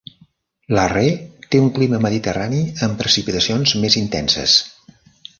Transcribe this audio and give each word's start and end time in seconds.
Larraix 0.75 1.43
té 1.55 1.59
un 1.63 1.67
clima 1.75 1.99
mediterrani 2.05 2.61
amb 2.87 2.97
precipitacions 3.01 3.75
més 3.83 3.99
intenses. 4.01 4.57